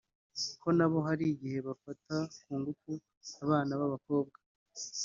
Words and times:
ko 0.61 0.67
nabo 0.77 0.97
hari 1.07 1.23
igihe 1.33 1.57
bafata 1.67 2.15
ku 2.43 2.51
ngufu 2.59 2.91
abana 3.43 3.71
b’abakobwa 3.79 4.37